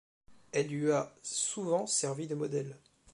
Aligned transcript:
Elle 0.51 0.69
lui 0.69 0.91
a 0.91 1.13
souvent 1.21 1.85
servi 1.85 2.25
de 2.25 2.33
modèle. 2.33 2.75